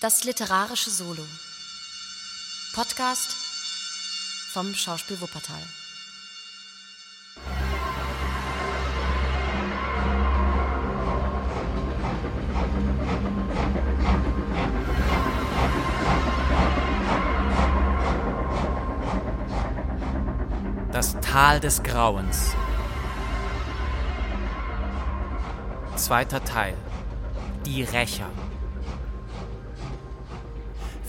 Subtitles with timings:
[0.00, 1.26] Das literarische Solo.
[2.74, 3.36] Podcast
[4.50, 5.60] vom Schauspiel Wuppertal.
[20.92, 22.52] Das Tal des Grauens.
[25.96, 26.74] Zweiter Teil.
[27.66, 28.30] Die Rächer.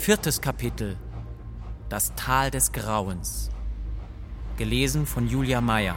[0.03, 0.97] Viertes Kapitel.
[1.87, 3.51] Das Tal des Grauens.
[4.57, 5.95] Gelesen von Julia Meyer.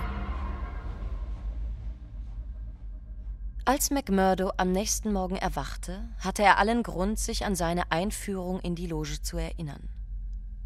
[3.65, 8.75] Als McMurdo am nächsten Morgen erwachte, hatte er allen Grund, sich an seine Einführung in
[8.75, 9.89] die Loge zu erinnern.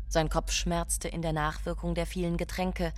[0.08, 2.92] Sein Kopf schmerzte in der Nachwirkung der vielen Getränke,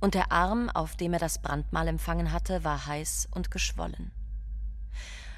[0.00, 4.10] und der Arm, auf dem er das Brandmal empfangen hatte, war heiß und geschwollen.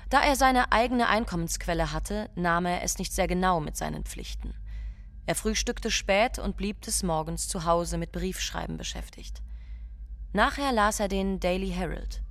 [0.08, 4.54] Da er seine eigene Einkommensquelle hatte, nahm er es nicht sehr genau mit seinen Pflichten.
[5.26, 9.42] Er frühstückte spät und blieb des Morgens zu Hause mit Briefschreiben beschäftigt.
[10.32, 12.22] Nachher las er den Daily Herald.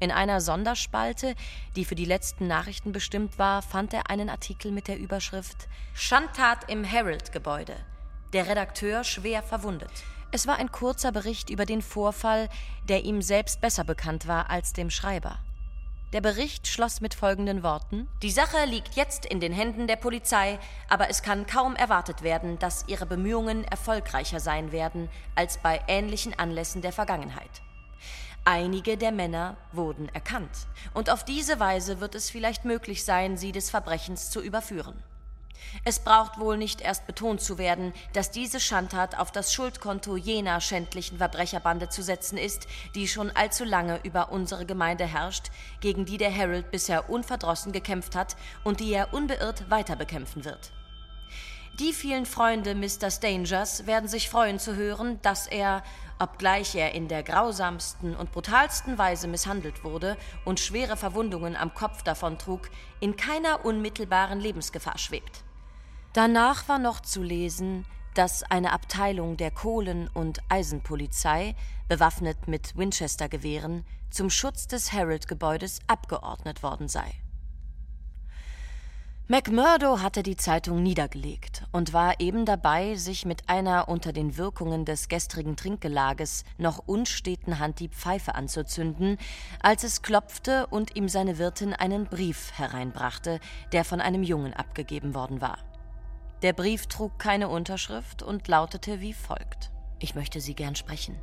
[0.00, 1.36] In einer Sonderspalte,
[1.76, 6.68] die für die letzten Nachrichten bestimmt war, fand er einen Artikel mit der Überschrift Schandtat
[6.68, 7.76] im Herald-Gebäude.
[8.32, 9.92] Der Redakteur schwer verwundet.
[10.32, 12.48] Es war ein kurzer Bericht über den Vorfall,
[12.88, 15.38] der ihm selbst besser bekannt war als dem Schreiber.
[16.12, 20.58] Der Bericht schloss mit folgenden Worten Die Sache liegt jetzt in den Händen der Polizei,
[20.90, 26.38] aber es kann kaum erwartet werden, dass ihre Bemühungen erfolgreicher sein werden als bei ähnlichen
[26.38, 27.62] Anlässen der Vergangenheit.
[28.44, 30.50] Einige der Männer wurden erkannt,
[30.92, 35.02] und auf diese Weise wird es vielleicht möglich sein, sie des Verbrechens zu überführen.
[35.84, 40.60] Es braucht wohl nicht erst betont zu werden, dass diese Schandtat auf das Schuldkonto jener
[40.60, 46.18] schändlichen Verbrecherbande zu setzen ist, die schon allzu lange über unsere Gemeinde herrscht, gegen die
[46.18, 50.72] der Herald bisher unverdrossen gekämpft hat und die er unbeirrt weiter bekämpfen wird.
[51.78, 53.10] Die vielen Freunde Mr.
[53.10, 55.82] Stangers werden sich freuen zu hören, dass er,
[56.18, 62.02] obgleich er in der grausamsten und brutalsten Weise misshandelt wurde und schwere Verwundungen am Kopf
[62.02, 62.68] davontrug,
[63.00, 65.44] in keiner unmittelbaren Lebensgefahr schwebt.
[66.12, 71.54] Danach war noch zu lesen, dass eine Abteilung der Kohlen- und Eisenpolizei,
[71.88, 77.10] bewaffnet mit Winchester-Gewehren, zum Schutz des Herald-Gebäudes abgeordnet worden sei.
[79.28, 84.84] McMurdo hatte die Zeitung niedergelegt und war eben dabei, sich mit einer unter den Wirkungen
[84.84, 89.16] des gestrigen Trinkgelages noch unsteten Hand die Pfeife anzuzünden,
[89.62, 93.40] als es klopfte und ihm seine Wirtin einen Brief hereinbrachte,
[93.72, 95.56] der von einem Jungen abgegeben worden war.
[96.42, 99.70] Der Brief trug keine Unterschrift und lautete wie folgt.
[100.00, 101.16] Ich möchte Sie gern sprechen,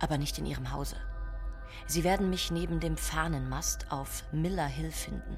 [0.00, 0.96] aber nicht in Ihrem Hause.
[1.86, 5.36] Sie werden mich neben dem Fahnenmast auf Miller Hill finden.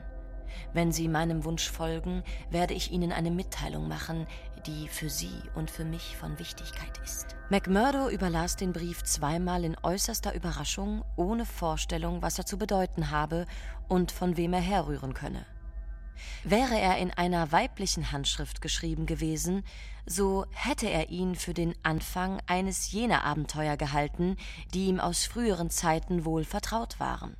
[0.72, 4.28] Wenn Sie meinem Wunsch folgen, werde ich Ihnen eine Mitteilung machen,
[4.64, 7.34] die für Sie und für mich von Wichtigkeit ist.
[7.50, 13.46] McMurdo überlas den Brief zweimal in äußerster Überraschung, ohne Vorstellung, was er zu bedeuten habe
[13.88, 15.44] und von wem er herrühren könne.
[16.44, 19.64] Wäre er in einer weiblichen Handschrift geschrieben gewesen,
[20.06, 24.36] so hätte er ihn für den Anfang eines jener Abenteuer gehalten,
[24.72, 27.36] die ihm aus früheren Zeiten wohl vertraut waren.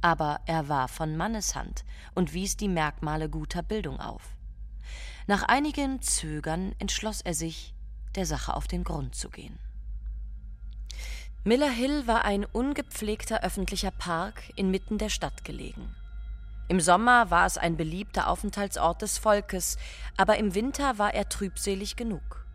[0.00, 1.84] Aber er war von Manneshand
[2.14, 4.22] und wies die Merkmale guter Bildung auf.
[5.26, 7.74] Nach einigem Zögern entschloss er sich,
[8.14, 9.58] der Sache auf den Grund zu gehen.
[11.44, 15.94] Miller Hill war ein ungepflegter öffentlicher Park inmitten der Stadt gelegen.
[16.70, 19.76] Im Sommer war es ein beliebter Aufenthaltsort des Volkes,
[20.16, 22.46] aber im Winter war er trübselig genug.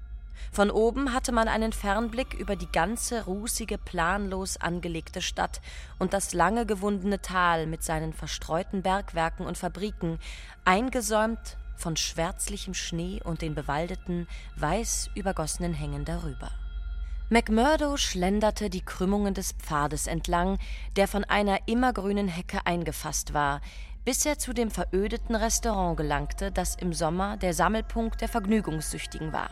[0.54, 5.60] Von oben hatte man einen Fernblick über die ganze rußige, planlos angelegte Stadt
[6.00, 10.18] und das lange gewundene Tal mit seinen verstreuten Bergwerken und Fabriken,
[10.64, 16.52] eingesäumt von schwärzlichem Schnee und den bewaldeten, weiß übergossenen Hängen darüber.
[17.30, 20.58] McMurdo schlenderte die Krümmungen des Pfades entlang,
[20.96, 23.62] der von einer immergrünen Hecke eingefasst war,
[24.06, 29.50] bis er zu dem verödeten Restaurant gelangte, das im Sommer der Sammelpunkt der Vergnügungssüchtigen war.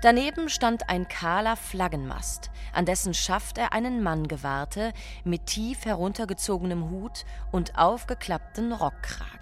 [0.00, 6.90] Daneben stand ein kahler Flaggenmast, an dessen Schaft er einen Mann gewahrte, mit tief heruntergezogenem
[6.90, 9.38] Hut und aufgeklappten Rockkragen.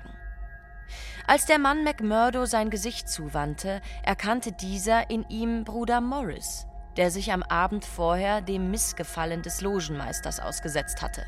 [1.27, 6.67] Als der Mann McMurdo sein Gesicht zuwandte, erkannte dieser in ihm Bruder Morris,
[6.97, 11.25] der sich am Abend vorher dem Missgefallen des Logenmeisters ausgesetzt hatte.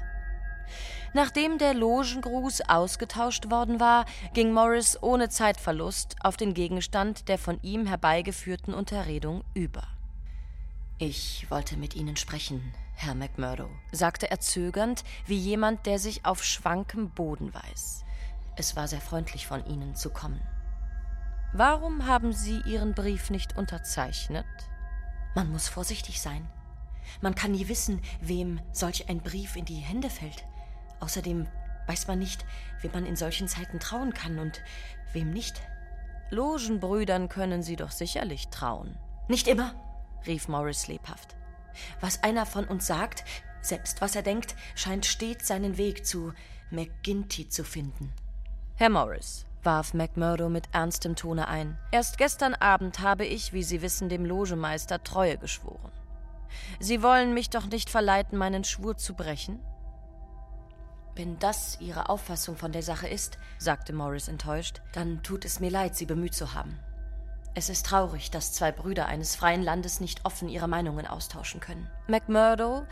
[1.15, 7.59] Nachdem der Logengruß ausgetauscht worden war, ging Morris ohne Zeitverlust auf den Gegenstand der von
[7.63, 9.83] ihm herbeigeführten Unterredung über.
[10.99, 16.45] Ich wollte mit Ihnen sprechen, Herr McMurdo, sagte er zögernd, wie jemand, der sich auf
[16.45, 18.05] schwankem Boden weiß.
[18.57, 20.41] Es war sehr freundlich von Ihnen zu kommen.
[21.53, 24.47] Warum haben Sie Ihren Brief nicht unterzeichnet?
[25.35, 26.49] Man muss vorsichtig sein.
[27.21, 30.45] Man kann nie wissen, wem solch ein Brief in die Hände fällt.
[31.03, 31.49] Außerdem
[31.89, 32.45] weiß man nicht,
[32.81, 34.63] wem man in solchen Zeiten trauen kann und
[35.13, 35.61] wem nicht.
[36.31, 38.97] Logenbrüdern können Sie doch sicherlich trauen.
[39.27, 39.75] Nicht immer,
[40.27, 41.35] rief Morris lebhaft.
[42.01, 43.25] Was einer von uns sagt,
[43.61, 46.33] selbst was er denkt, scheint stets seinen Weg zu
[46.71, 48.13] McGinty zu finden.
[48.77, 53.83] Herr Morris, warf McMurdo mit ernstem Tone ein, erst gestern Abend habe ich, wie Sie
[53.83, 55.91] wissen, dem Logemeister Treue geschworen.
[56.79, 59.59] Sie wollen mich doch nicht verleiten, meinen Schwur zu brechen?
[61.15, 65.71] Wenn das Ihre Auffassung von der Sache ist, sagte Morris enttäuscht, dann tut es mir
[65.71, 66.79] leid, Sie bemüht zu haben.
[67.55, 71.91] Es ist traurig, dass zwei Brüder eines freien Landes nicht offen ihre Meinungen austauschen können.
[72.09, 72.87] McMurdo,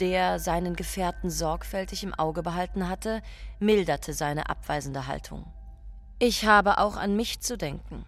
[0.00, 3.22] der seinen Gefährten sorgfältig im Auge behalten hatte,
[3.60, 5.46] milderte seine abweisende Haltung.
[6.18, 8.04] Ich habe auch an mich zu denken.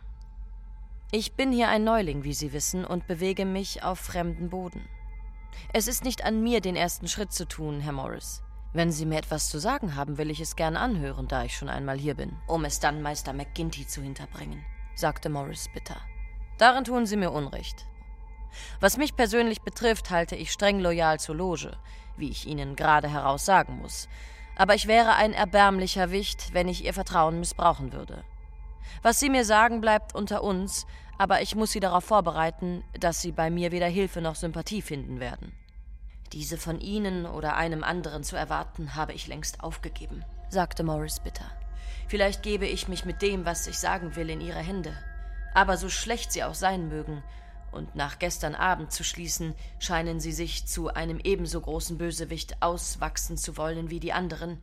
[1.12, 4.88] Ich bin hier ein Neuling, wie Sie wissen, und bewege mich auf fremden Boden.
[5.72, 8.42] Es ist nicht an mir, den ersten Schritt zu tun, Herr Morris.
[8.76, 11.70] Wenn Sie mir etwas zu sagen haben, will ich es gern anhören, da ich schon
[11.70, 12.36] einmal hier bin.
[12.46, 14.62] Um es dann Meister McGinty zu hinterbringen,
[14.94, 15.96] sagte Morris bitter.
[16.58, 17.86] Darin tun Sie mir Unrecht.
[18.78, 21.74] Was mich persönlich betrifft, halte ich streng loyal zur Loge,
[22.18, 24.10] wie ich Ihnen gerade heraus sagen muss.
[24.56, 28.24] Aber ich wäre ein erbärmlicher Wicht, wenn ich Ihr Vertrauen missbrauchen würde.
[29.00, 30.86] Was Sie mir sagen, bleibt unter uns,
[31.16, 35.18] aber ich muss Sie darauf vorbereiten, dass Sie bei mir weder Hilfe noch Sympathie finden
[35.18, 35.54] werden.
[36.32, 41.50] Diese von Ihnen oder einem anderen zu erwarten, habe ich längst aufgegeben, sagte Morris bitter.
[42.08, 44.96] Vielleicht gebe ich mich mit dem, was ich sagen will, in Ihre Hände.
[45.54, 47.22] Aber so schlecht Sie auch sein mögen,
[47.72, 53.36] und nach gestern Abend zu schließen, scheinen Sie sich zu einem ebenso großen Bösewicht auswachsen
[53.36, 54.62] zu wollen wie die anderen.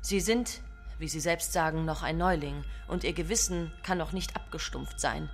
[0.00, 0.62] Sie sind,
[0.98, 5.28] wie Sie selbst sagen, noch ein Neuling, und Ihr Gewissen kann noch nicht abgestumpft sein.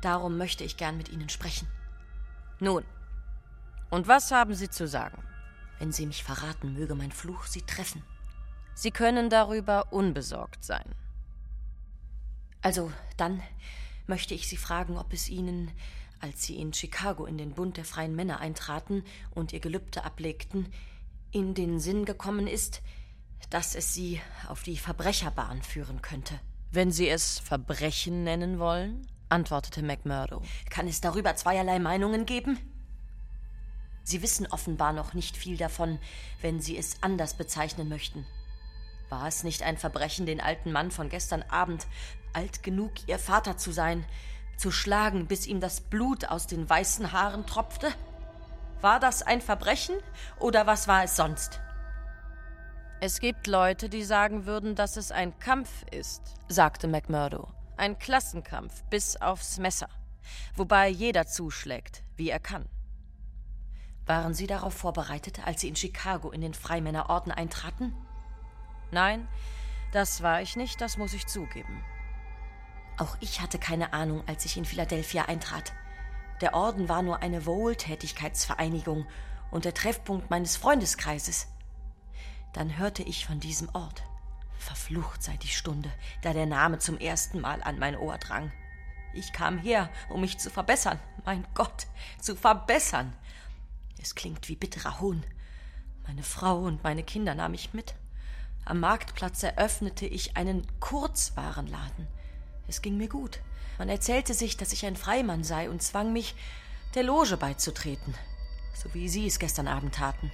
[0.00, 1.66] Darum möchte ich gern mit Ihnen sprechen.
[2.60, 2.84] Nun,
[3.92, 5.22] und was haben Sie zu sagen?
[5.78, 8.02] Wenn Sie mich verraten, möge mein Fluch Sie treffen.
[8.74, 10.94] Sie können darüber unbesorgt sein.
[12.62, 13.42] Also, dann
[14.06, 15.70] möchte ich Sie fragen, ob es Ihnen,
[16.20, 19.04] als Sie in Chicago in den Bund der freien Männer eintraten
[19.34, 20.72] und Ihr Gelübde ablegten,
[21.30, 22.80] in den Sinn gekommen ist,
[23.50, 26.40] dass es Sie auf die Verbrecherbahn führen könnte.
[26.70, 30.40] Wenn Sie es Verbrechen nennen wollen, antwortete McMurdo.
[30.70, 32.71] Kann es darüber zweierlei Meinungen geben?
[34.04, 35.98] Sie wissen offenbar noch nicht viel davon,
[36.40, 38.26] wenn Sie es anders bezeichnen möchten.
[39.08, 41.86] War es nicht ein Verbrechen, den alten Mann von gestern Abend,
[42.32, 44.04] alt genug, Ihr Vater zu sein,
[44.56, 47.92] zu schlagen, bis ihm das Blut aus den weißen Haaren tropfte?
[48.80, 49.96] War das ein Verbrechen
[50.38, 51.60] oder was war es sonst?
[53.00, 57.48] Es gibt Leute, die sagen würden, dass es ein Kampf ist, sagte McMurdo.
[57.76, 59.88] Ein Klassenkampf bis aufs Messer,
[60.54, 62.68] wobei jeder zuschlägt, wie er kann.
[64.06, 67.94] Waren Sie darauf vorbereitet, als Sie in Chicago in den Freimännerorden eintraten?
[68.90, 69.28] Nein,
[69.92, 71.84] das war ich nicht, das muss ich zugeben.
[72.98, 75.72] Auch ich hatte keine Ahnung, als ich in Philadelphia eintrat.
[76.40, 79.06] Der Orden war nur eine Wohltätigkeitsvereinigung
[79.50, 81.46] und der Treffpunkt meines Freundeskreises.
[82.52, 84.02] Dann hörte ich von diesem Ort.
[84.58, 85.90] Verflucht sei die Stunde,
[86.22, 88.52] da der Name zum ersten Mal an mein Ohr drang.
[89.14, 90.98] Ich kam her, um mich zu verbessern.
[91.24, 91.86] Mein Gott,
[92.18, 93.12] zu verbessern.
[94.02, 95.22] Es klingt wie bitterer Hohn.
[96.08, 97.94] Meine Frau und meine Kinder nahm ich mit.
[98.64, 102.08] Am Marktplatz eröffnete ich einen Kurzwarenladen.
[102.66, 103.38] Es ging mir gut.
[103.78, 106.34] Man erzählte sich, dass ich ein Freimann sei und zwang mich,
[106.94, 108.14] der Loge beizutreten,
[108.74, 110.32] so wie Sie es gestern Abend taten.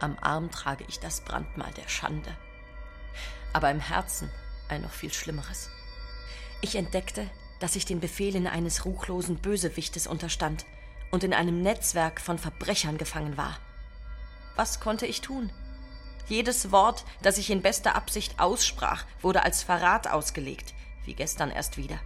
[0.00, 2.36] Am Arm trage ich das Brandmal der Schande,
[3.54, 4.30] aber im Herzen
[4.68, 5.70] ein noch viel schlimmeres.
[6.60, 7.28] Ich entdeckte,
[7.60, 10.66] dass ich den Befehlen eines ruchlosen Bösewichtes unterstand
[11.14, 13.56] und in einem Netzwerk von Verbrechern gefangen war.
[14.56, 15.52] Was konnte ich tun?
[16.26, 21.76] Jedes Wort, das ich in bester Absicht aussprach, wurde als Verrat ausgelegt, wie gestern erst
[21.76, 22.00] wieder.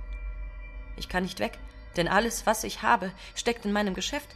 [0.99, 1.59] Ich kann nicht weg,
[1.97, 4.29] denn alles, was ich habe, steckt in meinem Geschäft.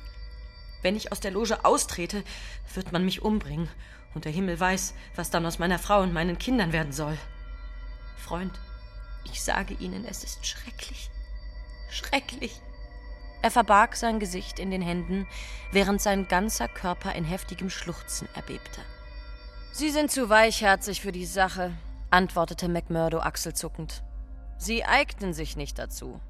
[0.80, 2.24] Wenn ich aus der Loge austrete,
[2.72, 3.68] wird man mich umbringen,
[4.14, 7.18] und der Himmel weiß, was dann aus meiner Frau und meinen Kindern werden soll.
[8.16, 8.58] Freund,
[9.24, 11.10] ich sage Ihnen, es ist schrecklich.
[11.90, 12.58] Schrecklich.
[13.42, 15.26] Er verbarg sein Gesicht in den Händen,
[15.72, 18.80] während sein ganzer Körper in heftigem Schluchzen erbebte.
[19.72, 21.72] Sie sind zu weichherzig für die Sache,
[22.10, 24.02] antwortete McMurdo achselzuckend.
[24.58, 26.20] Sie eignen sich nicht dazu.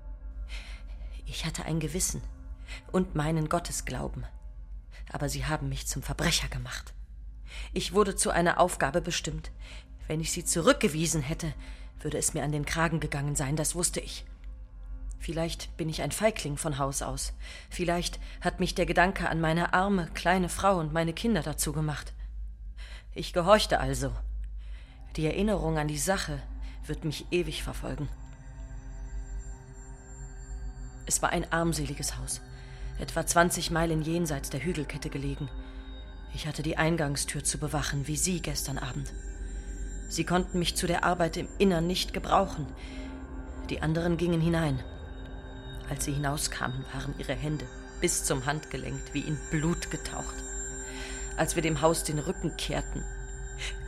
[1.26, 2.22] Ich hatte ein Gewissen
[2.90, 4.26] und meinen Gottesglauben
[5.12, 6.94] aber sie haben mich zum Verbrecher gemacht.
[7.72, 9.52] Ich wurde zu einer Aufgabe bestimmt.
[10.08, 11.52] Wenn ich sie zurückgewiesen hätte,
[12.00, 14.24] würde es mir an den Kragen gegangen sein, das wusste ich.
[15.22, 17.32] Vielleicht bin ich ein Feigling von Haus aus.
[17.70, 22.12] Vielleicht hat mich der Gedanke an meine arme, kleine Frau und meine Kinder dazu gemacht.
[23.14, 24.10] Ich gehorchte also.
[25.14, 26.42] Die Erinnerung an die Sache
[26.86, 28.08] wird mich ewig verfolgen.
[31.06, 32.40] Es war ein armseliges Haus,
[32.98, 35.48] etwa 20 Meilen jenseits der Hügelkette gelegen.
[36.34, 39.12] Ich hatte die Eingangstür zu bewachen, wie Sie gestern Abend.
[40.08, 42.66] Sie konnten mich zu der Arbeit im Innern nicht gebrauchen.
[43.70, 44.82] Die anderen gingen hinein.
[45.92, 47.66] Als sie hinauskamen, waren ihre Hände
[48.00, 50.36] bis zum Handgelenk wie in Blut getaucht.
[51.36, 53.04] Als wir dem Haus den Rücken kehrten,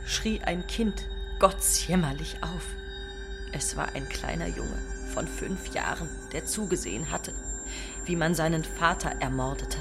[0.05, 1.07] schrie ein Kind
[1.39, 2.67] gottsjämmerlich auf.
[3.53, 4.77] Es war ein kleiner Junge
[5.15, 7.33] von fünf Jahren, der zugesehen hatte,
[8.05, 9.79] wie man seinen Vater ermordete.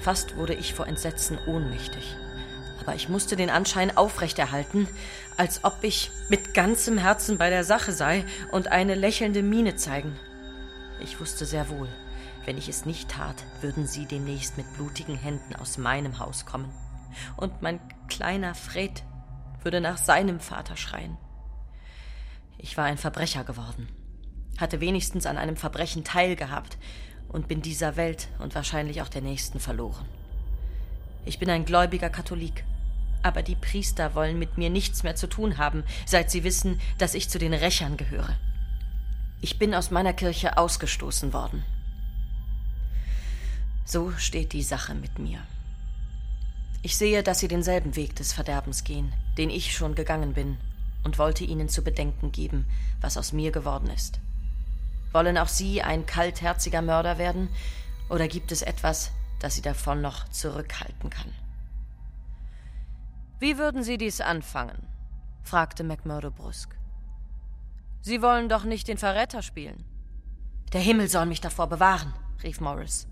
[0.00, 2.16] Fast wurde ich vor Entsetzen ohnmächtig.
[2.80, 4.88] Aber ich musste den Anschein aufrechterhalten,
[5.36, 10.18] als ob ich mit ganzem Herzen bei der Sache sei und eine lächelnde Miene zeigen.
[11.00, 11.88] Ich wusste sehr wohl,
[12.44, 16.72] wenn ich es nicht tat, würden sie demnächst mit blutigen Händen aus meinem Haus kommen.
[17.36, 19.02] Und mein kleiner Fred
[19.62, 21.16] würde nach seinem Vater schreien.
[22.58, 23.88] Ich war ein Verbrecher geworden,
[24.58, 26.78] hatte wenigstens an einem Verbrechen teilgehabt
[27.28, 30.06] und bin dieser Welt und wahrscheinlich auch der nächsten verloren.
[31.24, 32.64] Ich bin ein gläubiger Katholik,
[33.22, 37.14] aber die Priester wollen mit mir nichts mehr zu tun haben, seit sie wissen, dass
[37.14, 38.36] ich zu den Rächern gehöre.
[39.40, 41.64] Ich bin aus meiner Kirche ausgestoßen worden.
[43.84, 45.38] So steht die Sache mit mir.
[46.82, 50.56] Ich sehe, dass Sie denselben Weg des Verderbens gehen, den ich schon gegangen bin,
[51.04, 52.66] und wollte Ihnen zu bedenken geben,
[53.00, 54.18] was aus mir geworden ist.
[55.12, 57.48] Wollen auch Sie ein kaltherziger Mörder werden,
[58.08, 61.32] oder gibt es etwas, das Sie davon noch zurückhalten kann?
[63.38, 64.86] Wie würden Sie dies anfangen?
[65.42, 66.76] fragte McMurdo brüsk.
[68.00, 69.84] Sie wollen doch nicht den Verräter spielen.
[70.72, 72.12] Der Himmel soll mich davor bewahren,
[72.42, 73.06] rief Morris.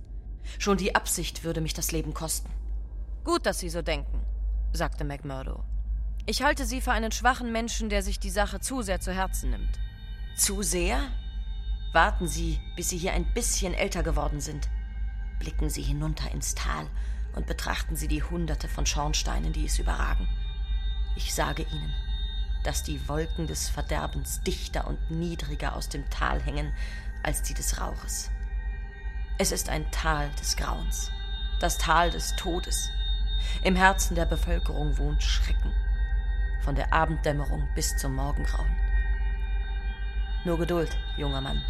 [0.59, 2.51] Schon die Absicht würde mich das Leben kosten.
[3.25, 4.21] Gut, dass Sie so denken,
[4.73, 5.65] sagte McMurdo.
[6.27, 9.51] Ich halte Sie für einen schwachen Menschen, der sich die Sache zu sehr zu Herzen
[9.51, 9.79] nimmt.
[10.37, 11.01] Zu sehr?
[11.93, 14.69] Warten Sie, bis Sie hier ein bisschen älter geworden sind.
[15.39, 16.87] Blicken Sie hinunter ins Tal
[17.37, 20.29] und betrachten Sie die Hunderte von Schornsteinen, die es überragen.
[21.17, 21.93] Ich sage Ihnen,
[22.65, 26.73] dass die Wolken des Verderbens dichter und niedriger aus dem Tal hängen
[27.23, 28.31] als die des Rauches.
[29.39, 31.13] Es ist ein Tal des Grauens,
[31.61, 32.91] das Tal des Todes.
[33.63, 35.73] Im Herzen der Bevölkerung wohnt Schrecken,
[36.61, 38.75] von der Abenddämmerung bis zum Morgengrauen.
[40.45, 41.63] Nur Geduld, junger Mann,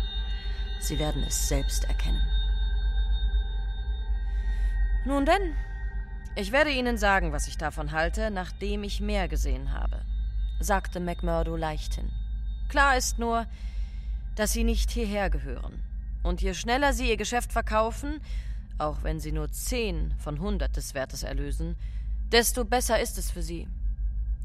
[0.78, 2.22] Sie werden es selbst erkennen.
[5.04, 5.54] Nun denn,
[6.34, 10.04] ich werde Ihnen sagen, was ich davon halte, nachdem ich mehr gesehen habe
[10.64, 12.10] sagte McMurdo leichthin.
[12.68, 13.46] Klar ist nur,
[14.34, 15.82] dass Sie nicht hierher gehören.
[16.22, 18.20] Und je schneller Sie Ihr Geschäft verkaufen,
[18.78, 21.76] auch wenn Sie nur zehn von hundert des Wertes erlösen,
[22.32, 23.68] desto besser ist es für Sie.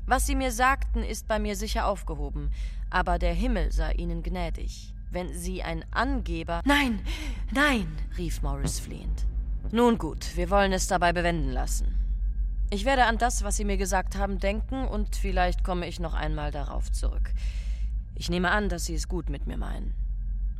[0.06, 2.52] Was Sie mir sagten, ist bei mir sicher aufgehoben,
[2.90, 4.94] aber der Himmel sei Ihnen gnädig.
[5.12, 6.62] Wenn Sie ein Angeber.
[6.66, 7.00] Nein,
[7.52, 9.26] nein, rief Morris flehend.
[9.72, 11.96] Nun gut, wir wollen es dabei bewenden lassen.
[12.72, 16.14] Ich werde an das, was Sie mir gesagt haben, denken und vielleicht komme ich noch
[16.14, 17.34] einmal darauf zurück.
[18.14, 19.96] Ich nehme an, dass Sie es gut mit mir meinen.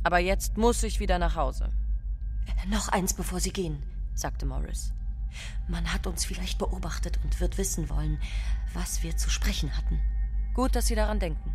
[0.02, 1.70] Aber jetzt muss ich wieder nach Hause.
[2.68, 3.80] Noch eins, bevor Sie gehen,
[4.14, 4.92] sagte Morris.
[5.68, 8.18] Man hat uns vielleicht beobachtet und wird wissen wollen,
[8.72, 10.00] was wir zu sprechen hatten.
[10.52, 11.54] Gut, dass Sie daran denken.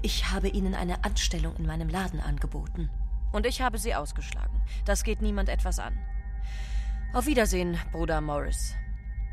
[0.00, 2.88] Ich habe Ihnen eine Anstellung in meinem Laden angeboten.
[3.32, 4.62] Und ich habe Sie ausgeschlagen.
[4.86, 5.92] Das geht niemand etwas an.
[7.12, 8.74] Auf Wiedersehen, Bruder Morris.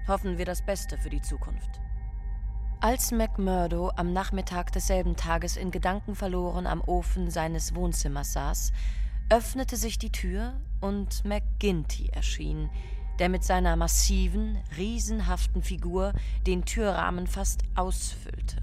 [0.07, 1.81] Hoffen wir das Beste für die Zukunft.
[2.79, 8.71] Als McMurdo am Nachmittag desselben Tages in Gedanken verloren am Ofen seines Wohnzimmers saß,
[9.29, 12.69] öffnete sich die Tür und McGinty erschien,
[13.17, 16.13] der mit seiner massiven, riesenhaften Figur
[16.45, 18.61] den Türrahmen fast ausfüllte.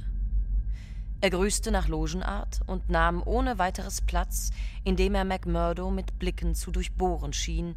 [1.20, 4.50] Er grüßte nach Logenart und nahm ohne weiteres Platz,
[4.84, 7.75] indem er McMurdo mit Blicken zu durchbohren schien,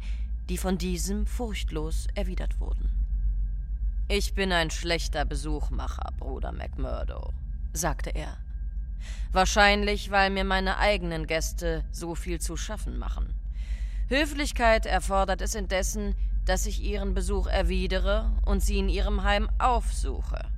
[0.48, 3.05] die von diesem furchtlos erwidert wurden.
[4.08, 7.32] Ich bin ein schlechter Besuchmacher, Bruder McMurdo,
[7.72, 8.36] sagte er.
[9.32, 13.34] Wahrscheinlich, weil mir meine eigenen Gäste so viel zu schaffen machen.
[14.08, 20.52] Höflichkeit erfordert es indessen, dass ich Ihren Besuch erwidere und Sie in Ihrem Heim aufsuche.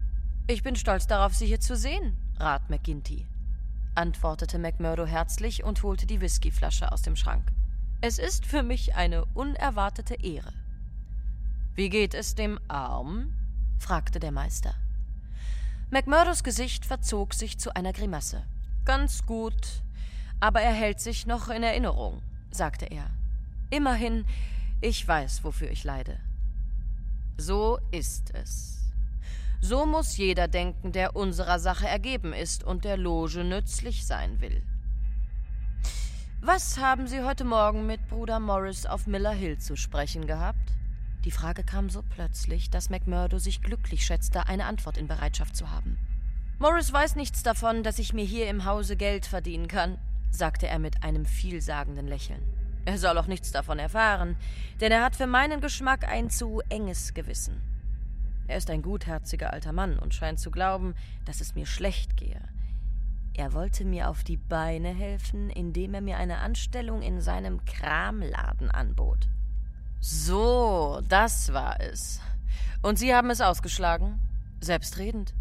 [0.46, 3.26] Ich bin stolz darauf, Sie hier zu sehen, Rat McGinty,
[3.94, 7.50] antwortete McMurdo herzlich und holte die Whiskyflasche aus dem Schrank.
[8.02, 10.52] Es ist für mich eine unerwartete Ehre.
[11.74, 13.32] Wie geht es dem Arm?
[13.78, 14.74] Fragte der Meister.
[15.90, 18.44] McMurdos Gesicht verzog sich zu einer Grimasse.
[18.84, 19.82] ganz gut,
[20.40, 23.10] aber er hält sich noch in Erinnerung, sagte er.
[23.70, 24.24] Immerhin,
[24.80, 26.18] ich weiß, wofür ich leide.
[27.36, 28.78] So ist es.
[29.60, 34.62] So muss jeder denken, der unserer Sache ergeben ist und der Loge nützlich sein will.
[36.40, 40.77] Was haben Sie heute Morgen mit Bruder Morris auf Miller Hill zu sprechen gehabt?
[41.24, 45.70] Die Frage kam so plötzlich, dass McMurdo sich glücklich schätzte, eine Antwort in Bereitschaft zu
[45.70, 45.98] haben.
[46.58, 49.98] Morris weiß nichts davon, dass ich mir hier im Hause Geld verdienen kann,
[50.30, 52.42] sagte er mit einem vielsagenden Lächeln.
[52.84, 54.36] Er soll auch nichts davon erfahren,
[54.80, 57.60] denn er hat für meinen Geschmack ein zu enges Gewissen.
[58.46, 60.94] Er ist ein gutherziger alter Mann und scheint zu glauben,
[61.26, 62.40] dass es mir schlecht gehe.
[63.34, 68.70] Er wollte mir auf die Beine helfen, indem er mir eine Anstellung in seinem Kramladen
[68.70, 69.28] anbot.
[70.00, 72.20] So, das war es.
[72.82, 74.20] Und Sie haben es ausgeschlagen?
[74.60, 75.34] Selbstredend.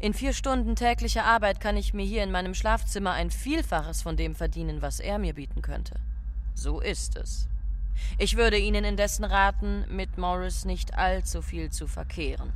[0.00, 4.16] In vier Stunden täglicher Arbeit kann ich mir hier in meinem Schlafzimmer ein Vielfaches von
[4.16, 5.94] dem verdienen, was er mir bieten könnte.
[6.54, 7.48] So ist es.
[8.18, 12.52] Ich würde Ihnen indessen raten, mit Morris nicht allzu viel zu verkehren.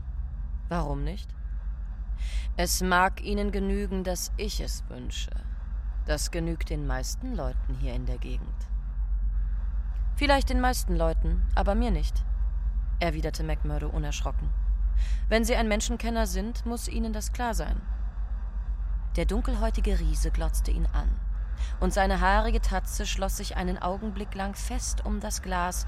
[0.69, 1.29] Warum nicht?
[2.57, 5.31] Es mag Ihnen genügen, dass ich es wünsche.
[6.07, 8.67] Das genügt den meisten Leuten hier in der Gegend.
[10.17, 12.25] Vielleicht den meisten Leuten, aber mir nicht,
[13.01, 14.49] erwiderte McMurdo unerschrocken.
[15.29, 17.83] Wenn Sie ein Menschenkenner sind, muss Ihnen das klar sein.
[19.17, 21.11] Der dunkelhäutige Riese glotzte ihn an
[21.81, 25.87] und seine haarige Tatze schloss sich einen Augenblick lang fest um das Glas,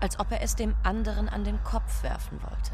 [0.00, 2.72] als ob er es dem anderen an den Kopf werfen wollte.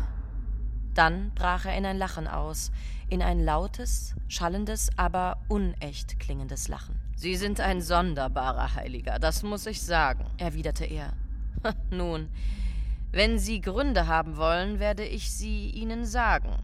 [0.94, 2.70] Dann brach er in ein Lachen aus,
[3.08, 7.03] in ein lautes, schallendes, aber unecht klingendes Lachen.
[7.16, 11.12] Sie sind ein sonderbarer Heiliger, das muss ich sagen, erwiderte er.
[11.90, 12.28] Nun,
[13.12, 16.58] wenn Sie Gründe haben wollen, werde ich sie Ihnen sagen.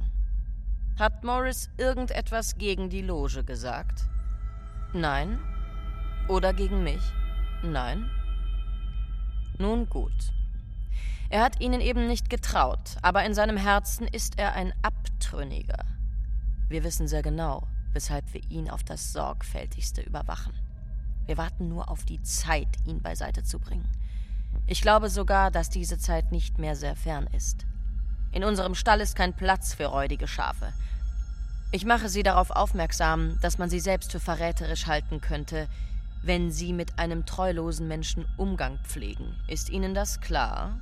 [0.98, 4.02] Hat Morris irgendetwas gegen die Loge gesagt?
[4.92, 5.38] Nein,
[6.28, 7.00] oder gegen mich?
[7.62, 8.10] Nein?
[9.58, 10.32] Nun gut.
[11.28, 15.84] Er hat ihnen eben nicht getraut, aber in seinem Herzen ist er ein Abtrünniger.
[16.68, 20.52] Wir wissen sehr genau, weshalb wir ihn auf das Sorgfältigste überwachen.
[21.26, 23.88] Wir warten nur auf die Zeit, ihn beiseite zu bringen.
[24.66, 27.66] Ich glaube sogar, dass diese Zeit nicht mehr sehr fern ist.
[28.32, 30.72] In unserem Stall ist kein Platz für räudige Schafe.
[31.72, 35.68] Ich mache Sie darauf aufmerksam, dass man sie selbst für verräterisch halten könnte,
[36.22, 39.36] wenn Sie mit einem treulosen Menschen Umgang pflegen.
[39.48, 40.78] Ist Ihnen das klar?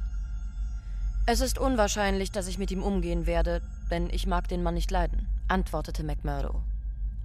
[1.26, 4.90] Es ist unwahrscheinlich, dass ich mit ihm umgehen werde, denn ich mag den Mann nicht
[4.90, 6.62] leiden, antwortete McMurdo.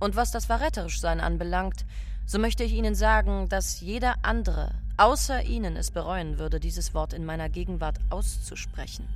[0.03, 1.85] Und was das Verräterischsein anbelangt,
[2.25, 7.13] so möchte ich Ihnen sagen, dass jeder andere, außer Ihnen, es bereuen würde, dieses Wort
[7.13, 9.07] in meiner Gegenwart auszusprechen.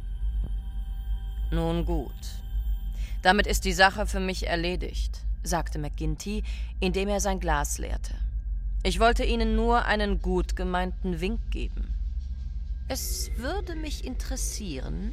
[1.52, 2.14] Nun gut.
[3.22, 6.46] Damit ist die Sache für mich erledigt, sagte McGinty,
[6.80, 8.14] indem er sein Glas leerte.
[8.82, 11.94] Ich wollte Ihnen nur einen gut gemeinten Wink geben.
[12.88, 15.12] Es würde mich interessieren,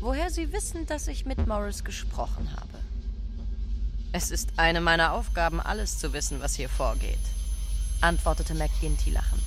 [0.00, 2.91] woher Sie wissen, dass ich mit Morris gesprochen habe.
[4.14, 7.18] Es ist eine meiner Aufgaben, alles zu wissen, was hier vorgeht,
[8.02, 9.42] antwortete McGinty lachend.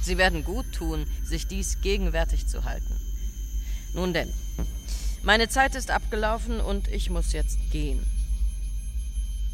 [0.00, 3.00] Sie werden gut tun, sich dies gegenwärtig zu halten.
[3.92, 4.32] Nun denn,
[5.24, 8.06] meine Zeit ist abgelaufen und ich muss jetzt gehen.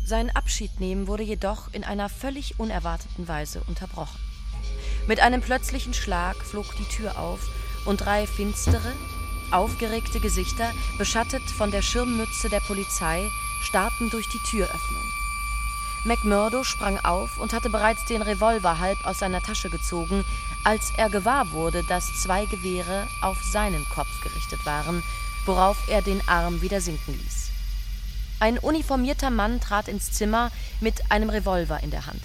[0.05, 4.21] Sein Abschiednehmen wurde jedoch in einer völlig unerwarteten Weise unterbrochen.
[5.07, 7.49] Mit einem plötzlichen Schlag flog die Tür auf
[7.87, 8.93] und drei finstere,
[9.51, 13.27] aufgeregte Gesichter, beschattet von der Schirmmütze der Polizei,
[13.61, 15.03] starrten durch die Türöffnung.
[16.05, 20.25] McMurdo sprang auf und hatte bereits den Revolver halb aus seiner Tasche gezogen,
[20.65, 25.03] als er gewahr wurde, dass zwei Gewehre auf seinen Kopf gerichtet waren,
[25.45, 27.51] worauf er den Arm wieder sinken ließ.
[28.41, 32.23] Ein uniformierter Mann trat ins Zimmer mit einem Revolver in der Hand.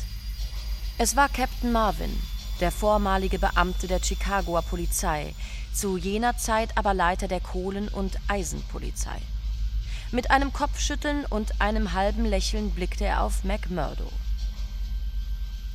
[0.98, 2.17] Es war Captain Marvin,
[2.62, 5.36] der vormalige Beamte der Chicagoer Polizei,
[5.74, 9.19] zu jener Zeit aber Leiter der Kohlen- und Eisenpolizei.
[10.15, 14.10] Mit einem Kopfschütteln und einem halben Lächeln blickte er auf McMurdo.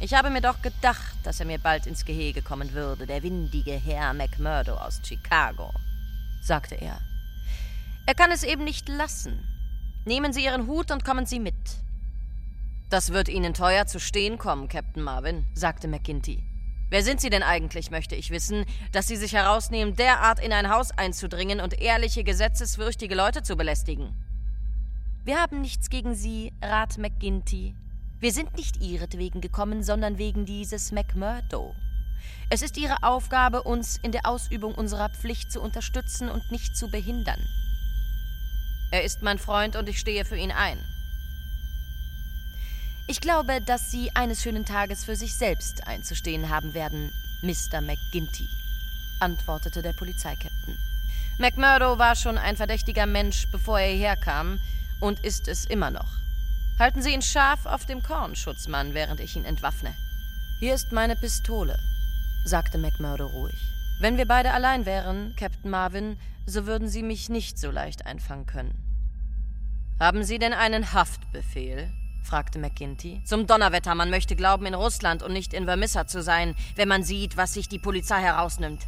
[0.01, 3.73] Ich habe mir doch gedacht, dass er mir bald ins Gehege kommen würde, der windige
[3.73, 5.71] Herr McMurdo aus Chicago,
[6.43, 7.03] sagte er.
[8.07, 9.47] Er kann es eben nicht lassen.
[10.07, 11.77] Nehmen Sie Ihren Hut und kommen Sie mit.
[12.89, 16.43] Das wird Ihnen teuer zu stehen kommen, Captain Marvin, sagte McGinty.
[16.89, 20.71] Wer sind Sie denn eigentlich, möchte ich wissen, dass Sie sich herausnehmen, derart in ein
[20.71, 24.17] Haus einzudringen und ehrliche, gesetzesfürchtige Leute zu belästigen?
[25.23, 27.75] Wir haben nichts gegen Sie, Rat McGinty.
[28.21, 31.75] Wir sind nicht ihretwegen gekommen, sondern wegen dieses McMurdo.
[32.49, 36.91] Es ist Ihre Aufgabe, uns in der Ausübung unserer Pflicht zu unterstützen und nicht zu
[36.91, 37.39] behindern.
[38.93, 40.79] Er ist mein Freund und ich stehe für ihn ein.
[43.07, 47.83] Ich glaube, dass Sie eines schönen Tages für sich selbst einzustehen haben werden, Mr.
[47.83, 48.49] McGinty,
[49.21, 50.79] antwortete der Polizeikapitän.
[51.39, 54.59] McMurdo war schon ein verdächtiger Mensch, bevor er hierher kam,
[55.01, 56.09] und ist es immer noch.
[56.79, 59.95] Halten Sie ihn scharf auf dem Korn, Schutzmann, während ich ihn entwaffne.
[60.61, 61.79] Hier ist meine Pistole,
[62.45, 63.59] sagte McMurdo ruhig.
[64.01, 68.47] Wenn wir beide allein wären, Captain Marvin, so würden Sie mich nicht so leicht einfangen
[68.47, 68.75] können.
[69.99, 71.91] Haben Sie denn einen Haftbefehl?
[72.23, 73.23] fragte McGinty.
[73.25, 77.03] Zum Donnerwetter, man möchte glauben, in Russland und nicht in Vermissa zu sein, wenn man
[77.03, 78.87] sieht, was sich die Polizei herausnimmt.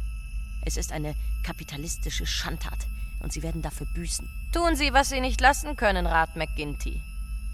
[0.65, 2.87] Es ist eine kapitalistische Schandtat,
[3.23, 4.29] und Sie werden dafür büßen.
[4.53, 7.01] Tun Sie, was Sie nicht lassen können, Rat McGinty.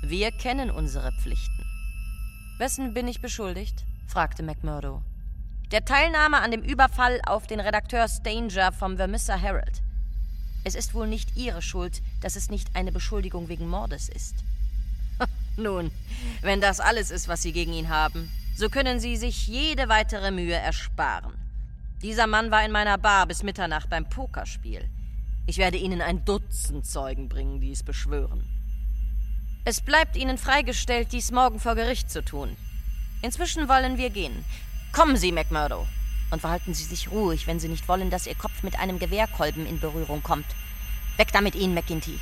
[0.02, 1.66] Wir kennen unsere Pflichten.
[2.58, 3.86] Wessen bin ich beschuldigt?
[4.08, 5.02] fragte McMurdo.
[5.72, 9.82] Der Teilnahme an dem Überfall auf den Redakteur Stanger vom Vermissa Herald.
[10.64, 14.36] Es ist wohl nicht Ihre Schuld, dass es nicht eine Beschuldigung wegen Mordes ist.
[15.58, 15.92] Nun,
[16.42, 20.32] wenn das alles ist, was Sie gegen ihn haben, so können Sie sich jede weitere
[20.32, 21.34] Mühe ersparen.
[22.02, 24.90] Dieser Mann war in meiner Bar bis Mitternacht beim Pokerspiel.
[25.50, 28.48] Ich werde Ihnen ein Dutzend Zeugen bringen, die es beschwören.
[29.66, 32.56] Es bleibt Ihnen freigestellt, dies morgen vor Gericht zu tun.
[33.24, 34.46] Inzwischen wollen wir gehen.
[34.92, 35.88] Kommen Sie, McMurdo.
[36.30, 39.66] Und verhalten Sie sich ruhig, wenn Sie nicht wollen, dass Ihr Kopf mit einem Gewehrkolben
[39.66, 40.46] in Berührung kommt.
[41.18, 42.20] Weg damit Ihnen, McGinty.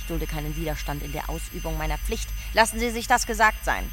[0.00, 2.30] Ich dulde keinen Widerstand in der Ausübung meiner Pflicht.
[2.54, 3.84] Lassen Sie sich das gesagt sein.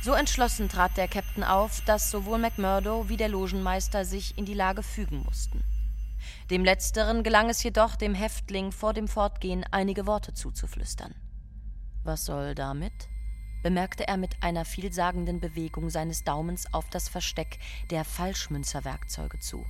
[0.00, 4.54] So entschlossen trat der Captain auf, dass sowohl McMurdo wie der Logenmeister sich in die
[4.54, 5.62] Lage fügen mussten.
[6.50, 11.14] Dem Letzteren gelang es jedoch, dem Häftling vor dem Fortgehen einige Worte zuzuflüstern.
[12.04, 13.08] Was soll damit?
[13.62, 17.58] bemerkte er mit einer vielsagenden Bewegung seines Daumens auf das Versteck
[17.90, 19.64] der Falschmünzerwerkzeuge zu.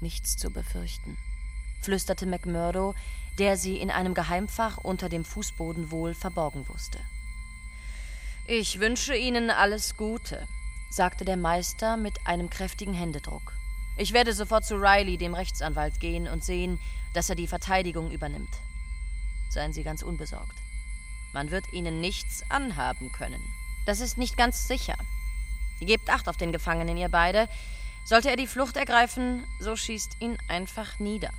[0.00, 1.18] Nichts zu befürchten,
[1.82, 2.94] flüsterte McMurdo,
[3.38, 6.98] der sie in einem Geheimfach unter dem Fußboden wohl verborgen wusste.
[8.46, 10.46] Ich wünsche Ihnen alles Gute,
[10.90, 13.52] sagte der Meister mit einem kräftigen Händedruck.
[13.96, 16.80] Ich werde sofort zu Riley, dem Rechtsanwalt, gehen und sehen,
[17.14, 18.50] dass er die Verteidigung übernimmt.
[19.50, 20.56] Seien Sie ganz unbesorgt.
[21.32, 23.42] Man wird Ihnen nichts anhaben können.
[23.86, 24.96] Das ist nicht ganz sicher.
[25.80, 27.48] Gebt Acht auf den Gefangenen, ihr beide.
[28.04, 31.30] Sollte er die Flucht ergreifen, so schießt ihn einfach nieder.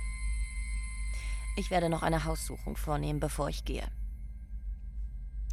[1.56, 3.88] Ich werde noch eine Haussuchung vornehmen, bevor ich gehe.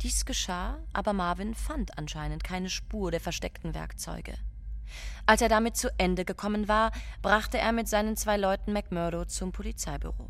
[0.02, 4.38] Dies geschah, aber Marvin fand anscheinend keine Spur der versteckten Werkzeuge.
[5.26, 9.52] Als er damit zu Ende gekommen war, brachte er mit seinen zwei Leuten McMurdo zum
[9.52, 10.30] Polizeibüro.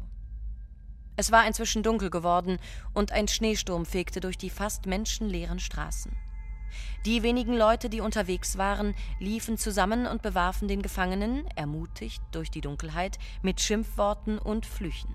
[1.15, 2.59] Es war inzwischen dunkel geworden
[2.93, 6.15] und ein Schneesturm fegte durch die fast menschenleeren Straßen.
[7.05, 12.61] Die wenigen Leute, die unterwegs waren, liefen zusammen und bewarfen den Gefangenen, ermutigt durch die
[12.61, 15.13] Dunkelheit, mit Schimpfworten und Flüchen.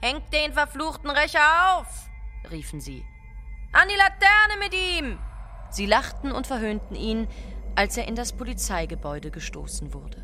[0.00, 2.08] Hängt den verfluchten Rächer auf!
[2.50, 3.04] riefen sie.
[3.72, 5.18] An die Laterne mit ihm!
[5.70, 7.28] Sie lachten und verhöhnten ihn,
[7.74, 10.22] als er in das Polizeigebäude gestoßen wurde.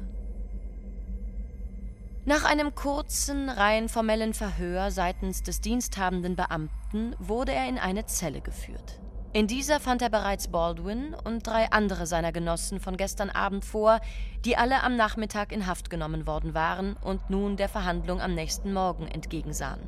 [2.25, 8.43] Nach einem kurzen, rein formellen Verhör seitens des diensthabenden Beamten wurde er in eine Zelle
[8.43, 9.01] geführt.
[9.33, 14.01] In dieser fand er bereits Baldwin und drei andere seiner Genossen von gestern Abend vor,
[14.45, 18.73] die alle am Nachmittag in Haft genommen worden waren und nun der Verhandlung am nächsten
[18.73, 19.81] Morgen entgegensahen.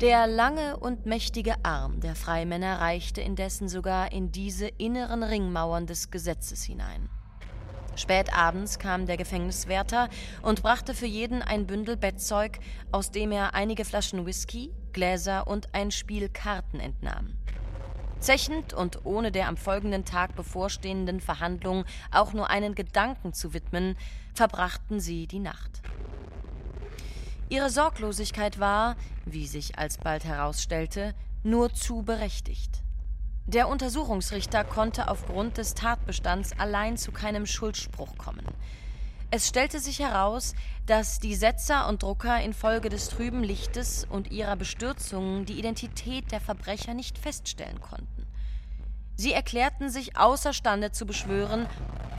[0.00, 6.10] Der lange und mächtige Arm der Freimänner reichte indessen sogar in diese inneren Ringmauern des
[6.10, 7.10] Gesetzes hinein.
[7.96, 10.08] Spät abends kam der Gefängniswärter
[10.40, 12.60] und brachte für jeden ein Bündel Bettzeug,
[12.90, 17.34] aus dem er einige Flaschen Whisky, Gläser und ein Spiel Karten entnahm.
[18.20, 23.98] Zechend und ohne der am folgenden Tag bevorstehenden Verhandlung auch nur einen Gedanken zu widmen,
[24.32, 25.82] verbrachten sie die Nacht.
[27.50, 32.84] Ihre Sorglosigkeit war, wie sich alsbald herausstellte, nur zu berechtigt.
[33.44, 38.46] Der Untersuchungsrichter konnte aufgrund des Tatbestands allein zu keinem Schuldspruch kommen.
[39.32, 40.54] Es stellte sich heraus,
[40.86, 46.40] dass die Setzer und Drucker infolge des trüben Lichtes und ihrer Bestürzungen die Identität der
[46.40, 48.28] Verbrecher nicht feststellen konnten.
[49.16, 51.66] Sie erklärten sich außerstande zu beschwören,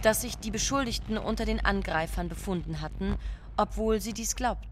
[0.02, 3.16] dass sich die Beschuldigten unter den Angreifern befunden hatten,
[3.56, 4.71] obwohl sie dies glaubten.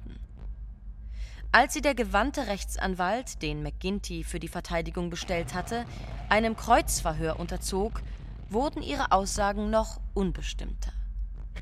[1.51, 5.83] Als sie der gewandte Rechtsanwalt, den McGinty für die Verteidigung bestellt hatte,
[6.29, 8.03] einem Kreuzverhör unterzog,
[8.49, 10.91] wurden ihre Aussagen noch unbestimmter.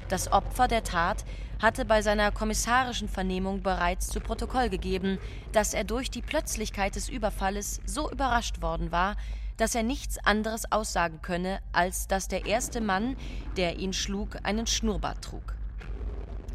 [0.10, 1.23] Das Opfer der Tat
[1.62, 5.19] hatte bei seiner kommissarischen Vernehmung bereits zu Protokoll gegeben,
[5.54, 9.15] dass er durch die Plötzlichkeit des Überfalles so überrascht worden war,
[9.56, 13.15] dass er nichts anderes aussagen könne, als dass der erste Mann,
[13.56, 15.57] der ihn schlug, einen Schnurrbart trug.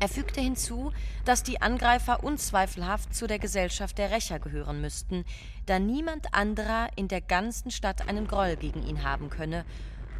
[0.03, 0.93] Er fügte hinzu,
[1.25, 5.25] dass die Angreifer unzweifelhaft zu der Gesellschaft der Rächer gehören müssten,
[5.67, 9.65] da niemand anderer in der ganzen Stadt einen Groll gegen ihn haben könne,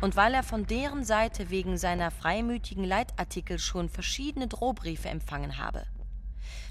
[0.01, 5.85] und weil er von deren Seite wegen seiner freimütigen Leitartikel schon verschiedene Drohbriefe empfangen habe.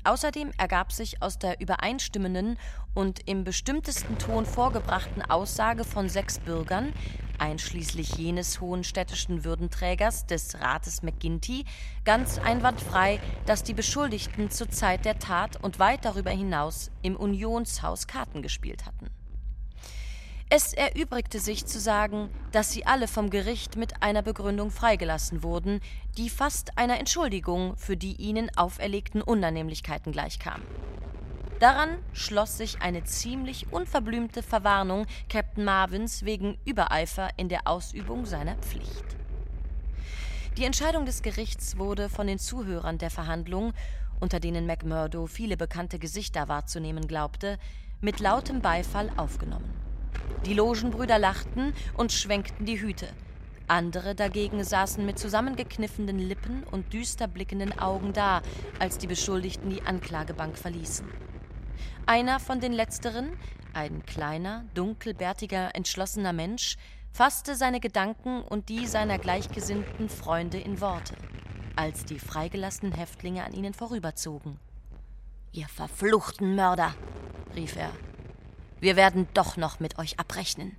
[0.06, 2.58] Außerdem ergab sich aus der übereinstimmenden
[2.94, 6.94] und im bestimmtesten Ton vorgebrachten Aussage von sechs Bürgern,
[7.42, 11.66] einschließlich jenes hohen städtischen Würdenträgers des Rates McGinty,
[12.06, 18.08] ganz einwandfrei, dass die Beschuldigten zur Zeit der Tat und weit darüber hinaus im Unionshaus
[18.08, 19.10] Karten gespielt hatten.
[20.54, 25.80] Es erübrigte sich zu sagen, dass sie alle vom Gericht mit einer Begründung freigelassen wurden,
[26.18, 30.62] die fast einer Entschuldigung für die ihnen auferlegten Unannehmlichkeiten gleichkam.
[31.62, 38.56] Daran schloss sich eine ziemlich unverblümte Verwarnung Captain Marvins wegen Übereifer in der Ausübung seiner
[38.56, 39.06] Pflicht.
[40.58, 43.74] Die Entscheidung des Gerichts wurde von den Zuhörern der Verhandlung,
[44.20, 47.60] unter denen McMurdo viele bekannte Gesichter wahrzunehmen glaubte,
[48.02, 49.72] mit lautem Beifall aufgenommen.
[50.48, 53.08] Die Logenbrüder lachten und schwenkten die Hüte.
[53.68, 58.42] Andere dagegen saßen mit zusammengekniffenen Lippen und düster blickenden Augen da,
[58.80, 61.06] als die Beschuldigten die Anklagebank verließen.
[62.12, 63.40] Einer von den letzteren,
[63.72, 66.76] ein kleiner, dunkelbärtiger, entschlossener Mensch,
[67.14, 71.16] fasste seine Gedanken und die seiner gleichgesinnten Freunde in Worte,
[71.78, 74.60] als die freigelassenen Häftlinge an ihnen vorüberzogen.
[75.54, 76.94] Ihr verfluchten Mörder,
[77.56, 77.94] rief er,
[78.82, 80.76] wir werden doch noch mit euch abrechnen.